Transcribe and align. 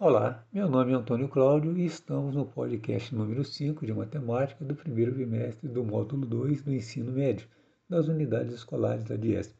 Olá, 0.00 0.46
meu 0.52 0.68
nome 0.70 0.92
é 0.92 0.94
Antônio 0.94 1.28
Cláudio 1.28 1.76
e 1.76 1.84
estamos 1.84 2.32
no 2.32 2.46
podcast 2.46 3.12
número 3.12 3.44
5 3.44 3.84
de 3.84 3.92
Matemática 3.92 4.64
do 4.64 4.72
primeiro 4.72 5.12
bimestre 5.12 5.68
do 5.68 5.82
módulo 5.82 6.24
2 6.24 6.62
do 6.62 6.72
ensino 6.72 7.10
médio 7.10 7.48
das 7.88 8.06
unidades 8.06 8.54
escolares 8.54 9.02
da 9.02 9.16
DIESP. 9.16 9.56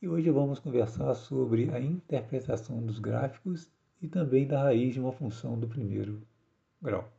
E 0.00 0.08
hoje 0.08 0.30
vamos 0.30 0.60
conversar 0.60 1.14
sobre 1.14 1.70
a 1.74 1.78
interpretação 1.78 2.82
dos 2.86 2.98
gráficos 2.98 3.70
e 4.00 4.08
também 4.08 4.46
da 4.46 4.62
raiz 4.62 4.94
de 4.94 5.00
uma 5.00 5.12
função 5.12 5.60
do 5.60 5.68
primeiro 5.68 6.26
grau. 6.80 7.12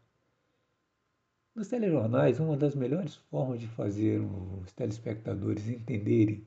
Nos 1.53 1.67
telejornais, 1.67 2.39
uma 2.39 2.57
das 2.57 2.73
melhores 2.73 3.13
formas 3.29 3.59
de 3.59 3.67
fazer 3.67 4.19
os 4.19 4.73
telespectadores 4.73 5.69
entenderem 5.69 6.43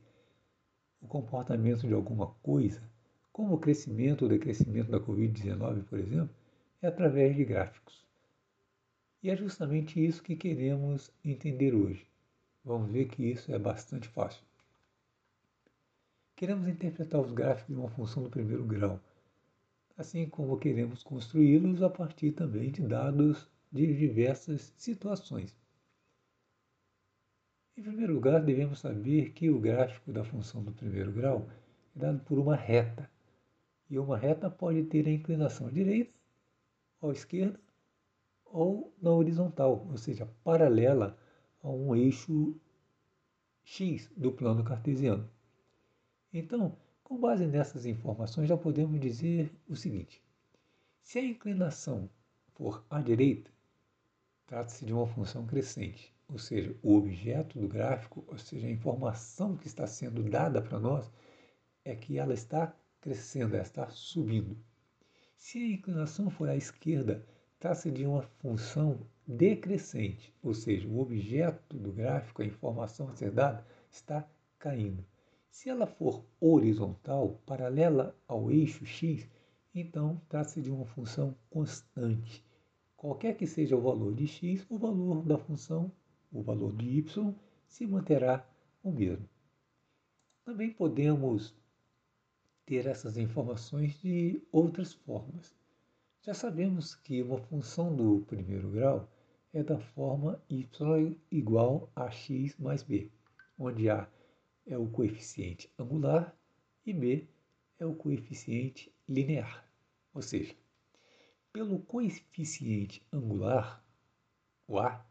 o 1.01 1.07
comportamento 1.07 1.87
de 1.87 1.95
alguma 1.95 2.27
coisa 2.43 2.83
como 3.39 3.55
o 3.55 3.59
crescimento 3.61 4.23
ou 4.23 4.29
decrescimento 4.29 4.91
da 4.91 4.99
Covid-19, 4.99 5.85
por 5.85 5.97
exemplo, 5.97 6.35
é 6.83 6.89
através 6.89 7.37
de 7.37 7.45
gráficos. 7.45 8.05
E 9.23 9.31
é 9.31 9.37
justamente 9.37 10.05
isso 10.05 10.25
que 10.25 10.35
queremos 10.35 11.13
entender 11.25 11.73
hoje. 11.73 12.05
Vamos 12.65 12.91
ver 12.91 13.07
que 13.07 13.23
isso 13.23 13.55
é 13.55 13.57
bastante 13.57 14.09
fácil. 14.09 14.43
Queremos 16.35 16.67
interpretar 16.67 17.21
os 17.21 17.31
gráficos 17.31 17.73
de 17.73 17.81
uma 17.81 17.89
função 17.89 18.25
do 18.25 18.29
primeiro 18.29 18.65
grau, 18.65 19.01
assim 19.97 20.29
como 20.29 20.59
queremos 20.59 21.05
construí-los 21.05 21.81
a 21.81 21.89
partir 21.89 22.33
também 22.33 22.73
de 22.73 22.83
dados 22.83 23.49
de 23.71 23.87
diversas 23.97 24.75
situações. 24.77 25.57
Em 27.77 27.83
primeiro 27.83 28.15
lugar, 28.15 28.43
devemos 28.43 28.81
saber 28.81 29.31
que 29.31 29.49
o 29.49 29.61
gráfico 29.61 30.13
da 30.13 30.25
função 30.25 30.61
do 30.65 30.73
primeiro 30.73 31.13
grau 31.13 31.49
é 31.95 32.01
dado 32.01 32.19
por 32.25 32.37
uma 32.37 32.57
reta, 32.57 33.09
e 33.89 33.99
uma 33.99 34.17
reta 34.17 34.51
pode 34.51 34.85
ter 34.85 35.07
a 35.07 35.13
inclinação 35.13 35.67
à 35.67 35.71
direita, 35.71 36.13
ou 37.01 37.11
à 37.11 37.13
esquerda, 37.13 37.59
ou 38.45 38.95
na 39.01 39.11
horizontal, 39.11 39.87
ou 39.91 39.97
seja, 39.97 40.27
paralela 40.43 41.17
a 41.63 41.69
um 41.69 41.95
eixo 41.95 42.55
x 43.65 44.11
do 44.17 44.33
plano 44.33 44.65
cartesiano. 44.65 45.29
Então, 46.33 46.77
com 47.03 47.19
base 47.19 47.47
nessas 47.47 47.87
informações, 47.87 48.49
já 48.49 48.57
podemos 48.57 49.01
dizer 49.01 49.53
o 49.69 49.77
seguinte: 49.77 50.23
se 51.03 51.19
a 51.19 51.25
inclinação 51.25 52.09
for 52.55 52.85
à 52.91 53.01
direita, 53.01 53.51
trata-se 54.47 54.85
de 54.85 54.93
uma 54.93 55.07
função 55.07 55.47
crescente, 55.47 56.15
ou 56.29 56.39
seja, 56.39 56.75
o 56.83 56.95
objeto 56.97 57.59
do 57.59 57.69
gráfico, 57.69 58.25
ou 58.27 58.39
seja, 58.39 58.67
a 58.67 58.71
informação 58.71 59.57
que 59.57 59.67
está 59.67 59.87
sendo 59.87 60.23
dada 60.23 60.61
para 60.61 60.79
nós, 60.79 61.11
é 61.85 61.95
que 61.95 62.19
ela 62.19 62.35
está 62.35 62.75
crescendo, 63.01 63.55
ela 63.55 63.63
está 63.63 63.89
subindo. 63.91 64.57
Se 65.37 65.59
a 65.59 65.69
inclinação 65.69 66.31
for 66.31 66.49
à 66.49 66.57
esquerda, 66.57 67.25
trata-se 67.59 67.91
de 67.91 68.07
uma 68.07 68.23
função 68.23 69.07
decrescente, 69.27 70.35
ou 70.43 70.55
seja, 70.55 70.89
o 70.89 70.99
objeto 70.99 71.77
do 71.77 71.93
gráfico, 71.93 72.43
a 72.43 72.47
informação 72.47 73.09
a 73.09 73.15
ser 73.15 73.31
dada, 73.31 73.67
está 73.91 74.29
caindo. 74.59 75.05
Se 75.51 75.69
ela 75.69 75.87
for 75.87 76.25
horizontal, 76.41 77.41
paralela 77.45 78.17
ao 78.27 78.51
eixo 78.51 78.85
x, 78.85 79.29
então 79.75 80.21
trata-se 80.29 80.61
de 80.61 80.71
uma 80.71 80.87
função 80.87 81.37
constante. 81.51 82.45
Qualquer 82.97 83.37
que 83.37 83.47
seja 83.47 83.77
o 83.77 83.81
valor 83.81 84.15
de 84.15 84.27
x, 84.27 84.67
o 84.69 84.79
valor 84.79 85.23
da 85.25 85.39
função, 85.39 85.93
o 86.33 86.43
valor 86.43 86.75
de 86.75 86.87
y, 86.87 87.35
se 87.67 87.87
manterá 87.87 88.49
o 88.83 88.91
mesmo. 88.91 89.29
Também 90.45 90.71
podemos 90.71 91.55
ter 92.69 92.87
essas 92.87 93.17
informações 93.17 93.99
de 94.03 94.43
outras 94.53 94.93
formas. 94.93 95.55
Já 96.21 96.35
sabemos 96.35 96.95
que 96.95 97.23
uma 97.23 97.39
função 97.39 97.97
do 97.97 98.21
primeiro 98.27 98.69
grau 98.69 99.11
é 99.55 99.63
da 99.63 99.79
forma 99.79 100.39
y 100.51 101.17
igual 101.31 101.91
a 101.97 102.11
x 102.11 102.59
mais 102.59 102.83
b, 102.83 103.11
onde 103.59 103.89
a 103.89 104.07
é 104.67 104.77
o 104.77 104.87
coeficiente 104.87 105.73
angular 105.79 106.37
e 106.85 106.93
b 106.93 107.27
é 107.79 107.87
o 107.87 107.95
coeficiente 107.95 108.93
linear. 109.09 109.67
Ou 110.13 110.21
seja, 110.21 110.55
pelo 111.51 111.79
coeficiente 111.79 113.03
angular, 113.11 113.83
o 114.67 114.79
a, 114.79 115.07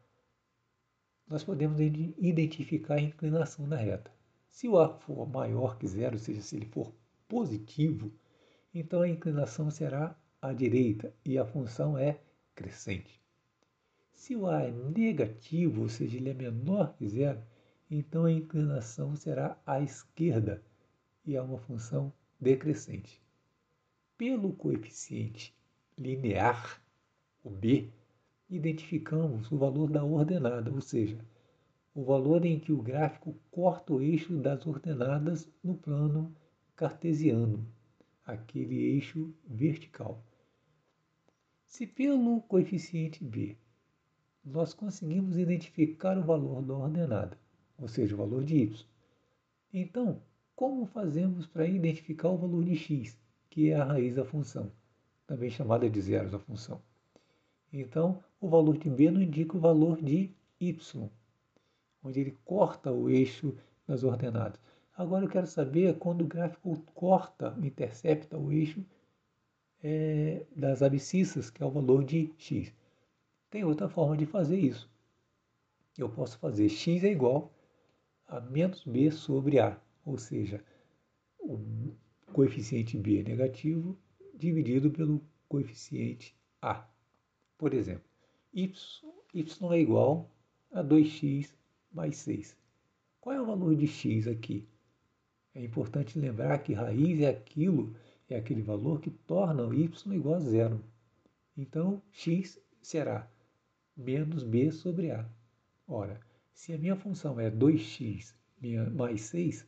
nós 1.28 1.44
podemos 1.44 1.80
identificar 1.80 2.96
a 2.96 3.02
inclinação 3.02 3.68
da 3.68 3.78
reta. 3.78 4.12
Se 4.48 4.68
o 4.68 4.78
a 4.78 4.96
for 5.00 5.28
maior 5.28 5.80
que 5.80 5.88
zero, 5.88 6.18
ou 6.18 6.20
seja, 6.20 6.42
se 6.44 6.56
ele 6.56 6.68
for 6.68 6.94
positivo, 7.28 8.12
então 8.74 9.02
a 9.02 9.10
inclinação 9.10 9.70
será 9.70 10.16
à 10.42 10.54
direita 10.54 11.14
e 11.26 11.38
a 11.38 11.46
função 11.46 11.98
é 11.98 12.20
crescente. 12.56 13.22
Se 14.14 14.36
o 14.36 14.48
A 14.48 14.64
é 14.64 14.72
negativo, 14.72 15.82
ou 15.82 15.90
seja, 15.90 16.18
ele 16.18 16.30
é 16.30 16.34
menor 16.34 16.96
que 16.96 17.08
zero, 17.08 17.42
então 17.90 18.26
a 18.26 18.32
inclinação 18.32 19.16
será 19.16 19.58
à 19.66 19.80
esquerda 19.80 20.64
e 21.26 21.36
é 21.36 21.42
uma 21.42 21.58
função 21.58 22.12
decrescente. 22.40 23.22
Pelo 24.18 24.54
coeficiente 24.54 25.56
linear, 25.98 26.82
o 27.44 27.50
b, 27.50 27.90
identificamos 28.50 29.52
o 29.52 29.58
valor 29.58 29.90
da 29.90 30.04
ordenada, 30.04 30.72
ou 30.72 30.82
seja, 30.82 31.20
o 31.94 32.04
valor 32.04 32.46
em 32.46 32.60
que 32.60 32.72
o 32.72 32.82
gráfico 32.82 33.36
corta 33.50 33.94
o 33.94 34.02
eixo 34.02 34.36
das 34.38 34.66
ordenadas 34.66 35.50
no 35.64 35.76
plano 35.76 36.36
cartesiano, 36.78 37.68
aquele 38.24 38.76
eixo 38.76 39.34
vertical. 39.48 40.24
Se 41.66 41.88
pelo 41.88 42.40
coeficiente 42.42 43.24
b 43.24 43.58
nós 44.46 44.76
conseguimos 44.76 45.38
identificar 45.38 46.18
o 46.20 46.24
valor 46.24 46.62
da 46.62 46.76
ordenada, 46.76 47.38
ou 47.80 47.88
seja, 47.88 48.14
o 48.14 48.18
valor 48.20 48.44
de 48.44 48.58
y, 48.58 48.86
então 49.74 50.22
como 50.56 50.86
fazemos 50.86 51.48
para 51.48 51.68
identificar 51.68 52.30
o 52.30 52.38
valor 52.38 52.64
de 52.64 52.76
x, 52.76 53.18
que 53.50 53.72
é 53.72 53.76
a 53.76 53.84
raiz 53.84 54.16
da 54.16 54.24
função, 54.24 54.72
também 55.26 55.50
chamada 55.50 55.90
de 55.90 56.00
zeros 56.00 56.32
da 56.32 56.40
função? 56.40 56.80
Então, 57.74 58.24
o 58.40 58.48
valor 58.48 58.78
de 58.78 58.90
b 58.90 59.10
não 59.10 59.22
indica 59.22 59.58
o 59.58 59.60
valor 59.60 60.00
de 60.00 60.32
y, 60.60 61.10
onde 62.04 62.20
ele 62.20 62.38
corta 62.46 62.92
o 62.92 63.10
eixo 63.10 63.58
das 63.88 64.04
ordenadas. 64.04 64.60
Agora 64.98 65.26
eu 65.26 65.30
quero 65.30 65.46
saber 65.46 65.96
quando 66.00 66.22
o 66.22 66.28
gráfico 66.28 66.76
corta, 66.96 67.56
intercepta 67.62 68.36
o 68.36 68.52
eixo 68.52 68.84
é, 69.84 70.44
das 70.56 70.82
abscissas, 70.82 71.52
que 71.52 71.62
é 71.62 71.66
o 71.68 71.70
valor 71.70 72.04
de 72.04 72.34
x. 72.36 72.74
Tem 73.48 73.64
outra 73.64 73.88
forma 73.88 74.18
de 74.18 74.26
fazer 74.26 74.58
isso. 74.58 74.90
Eu 75.96 76.10
posso 76.10 76.40
fazer 76.40 76.68
x 76.68 77.04
é 77.04 77.12
igual 77.12 77.54
a 78.28 78.42
menos 78.42 78.84
b 78.86 79.12
sobre 79.12 79.60
a, 79.60 79.80
ou 80.04 80.18
seja, 80.18 80.66
o 81.40 81.94
coeficiente 82.34 82.98
b 82.98 83.20
é 83.20 83.24
negativo 83.24 83.96
dividido 84.34 84.90
pelo 84.90 85.22
coeficiente 85.48 86.36
a. 86.60 86.84
Por 87.56 87.76
exemplo, 87.76 88.10
y, 88.52 88.74
y 89.32 89.74
é 89.74 89.80
igual 89.80 90.28
a 90.72 90.84
2x 90.84 91.54
mais 91.92 92.18
6. 92.18 92.58
Qual 93.22 93.36
é 93.36 93.40
o 93.40 93.46
valor 93.46 93.76
de 93.76 93.86
x 93.86 94.28
aqui? 94.28 94.68
É 95.58 95.64
importante 95.64 96.20
lembrar 96.20 96.60
que 96.60 96.72
raiz 96.72 97.20
é 97.20 97.30
aquilo, 97.30 97.96
é 98.30 98.36
aquele 98.36 98.62
valor 98.62 99.02
que 99.02 99.10
torna 99.10 99.66
o 99.66 99.74
y 99.74 99.90
igual 100.14 100.36
a 100.36 100.40
zero. 100.40 100.84
Então, 101.58 102.00
x 102.12 102.62
será 102.80 103.28
menos 103.98 104.44
b 104.44 104.72
sobre 104.72 105.10
a. 105.10 105.28
Ora, 105.88 106.22
se 106.54 106.74
a 106.74 106.78
minha 106.78 106.96
função 106.96 107.40
é 107.40 107.50
2x 107.50 108.36
mais 108.94 109.22
6, 109.22 109.66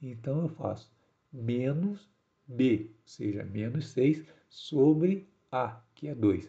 então 0.00 0.42
eu 0.42 0.48
faço 0.50 0.88
menos 1.32 2.08
b, 2.46 2.92
ou 3.02 3.08
seja, 3.08 3.42
menos 3.42 3.88
6 3.88 4.24
sobre 4.48 5.28
a, 5.50 5.82
que 5.96 6.06
é 6.06 6.14
2. 6.14 6.48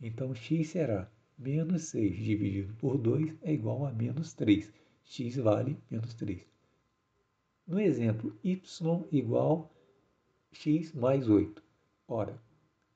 Então, 0.00 0.34
x 0.34 0.70
será 0.70 1.08
menos 1.38 1.84
6 1.84 2.16
dividido 2.16 2.74
por 2.80 2.98
2 2.98 3.36
é 3.42 3.52
igual 3.52 3.86
a 3.86 3.92
menos 3.92 4.34
3. 4.34 4.72
x 5.04 5.36
vale 5.36 5.78
menos 5.88 6.14
3. 6.14 6.50
No 7.66 7.80
exemplo, 7.80 8.36
y 8.42 8.60
igual 9.12 9.70
x 10.52 10.92
mais 10.92 11.28
8. 11.28 11.62
Ora, 12.08 12.40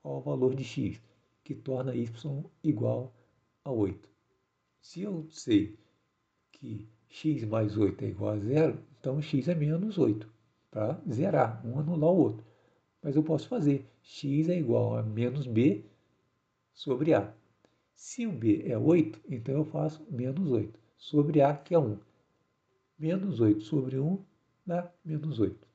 qual 0.02 0.18
o 0.18 0.20
valor 0.20 0.54
de 0.54 0.64
x 0.64 1.00
que 1.44 1.54
torna 1.54 1.94
y 1.94 2.44
igual 2.64 3.14
a 3.64 3.70
8? 3.70 4.08
Se 4.80 5.02
eu 5.02 5.26
sei 5.30 5.78
que 6.50 6.88
x 7.08 7.44
mais 7.44 7.76
8 7.76 8.04
é 8.04 8.08
igual 8.08 8.32
a 8.32 8.38
zero, 8.38 8.78
então 8.98 9.22
x 9.22 9.48
é 9.48 9.54
menos 9.54 9.98
8, 9.98 10.28
para 10.70 11.00
zerar, 11.08 11.64
um 11.64 11.78
anular 11.78 12.10
o 12.10 12.18
outro. 12.18 12.44
Mas 13.00 13.14
eu 13.14 13.22
posso 13.22 13.48
fazer 13.48 13.86
x 14.02 14.48
é 14.48 14.58
igual 14.58 14.96
a 14.96 15.02
menos 15.02 15.46
b 15.46 15.84
sobre 16.74 17.14
a. 17.14 17.32
Se 17.94 18.26
o 18.26 18.32
b 18.32 18.62
é 18.66 18.76
8, 18.76 19.20
então 19.28 19.54
eu 19.54 19.64
faço 19.64 20.04
menos 20.10 20.50
8 20.50 20.78
sobre 20.96 21.40
a, 21.40 21.56
que 21.56 21.74
é 21.74 21.78
1. 21.78 21.98
Menos 22.98 23.40
8 23.40 23.62
sobre 23.62 23.98
1 23.98 24.22
dá 24.66 24.90
menos 25.04 25.38
8. 25.38 25.66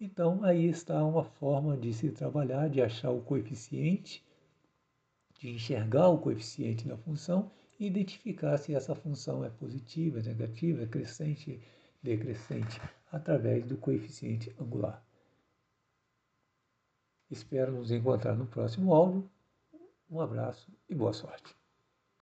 Então, 0.00 0.44
aí 0.44 0.66
está 0.66 1.02
uma 1.04 1.24
forma 1.24 1.76
de 1.76 1.92
se 1.92 2.10
trabalhar, 2.10 2.68
de 2.68 2.80
achar 2.80 3.10
o 3.10 3.22
coeficiente, 3.22 4.24
de 5.40 5.50
enxergar 5.50 6.08
o 6.08 6.18
coeficiente 6.18 6.86
da 6.86 6.96
função 6.96 7.50
e 7.80 7.86
identificar 7.86 8.58
se 8.58 8.74
essa 8.74 8.94
função 8.94 9.44
é 9.44 9.50
positiva, 9.50 10.20
negativa, 10.20 10.86
crescente, 10.86 11.60
decrescente, 12.02 12.80
através 13.10 13.64
do 13.64 13.76
coeficiente 13.76 14.54
angular. 14.60 15.04
Espero 17.30 17.72
nos 17.72 17.90
encontrar 17.90 18.34
no 18.36 18.46
próximo 18.46 18.94
áudio. 18.94 19.28
Um 20.10 20.20
abraço 20.20 20.72
e 20.88 20.94
boa 20.94 21.12
sorte. 21.12 21.54